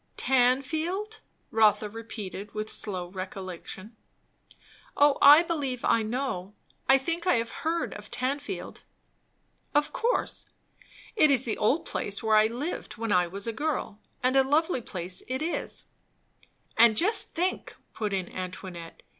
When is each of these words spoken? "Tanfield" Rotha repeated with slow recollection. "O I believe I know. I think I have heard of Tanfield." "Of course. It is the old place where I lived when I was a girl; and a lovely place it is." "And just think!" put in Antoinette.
"Tanfield" 0.17 1.19
Rotha 1.51 1.87
repeated 1.87 2.55
with 2.55 2.71
slow 2.71 3.09
recollection. 3.09 3.95
"O 4.97 5.19
I 5.21 5.43
believe 5.43 5.85
I 5.85 6.01
know. 6.01 6.55
I 6.89 6.97
think 6.97 7.27
I 7.27 7.35
have 7.35 7.51
heard 7.61 7.93
of 7.93 8.09
Tanfield." 8.09 8.81
"Of 9.75 9.93
course. 9.93 10.47
It 11.15 11.29
is 11.29 11.45
the 11.45 11.55
old 11.59 11.85
place 11.85 12.23
where 12.23 12.35
I 12.35 12.47
lived 12.47 12.97
when 12.97 13.11
I 13.11 13.27
was 13.27 13.45
a 13.45 13.53
girl; 13.53 13.99
and 14.23 14.35
a 14.35 14.43
lovely 14.43 14.81
place 14.81 15.21
it 15.27 15.43
is." 15.43 15.83
"And 16.75 16.97
just 16.97 17.35
think!" 17.35 17.75
put 17.93 18.11
in 18.11 18.27
Antoinette. 18.27 19.03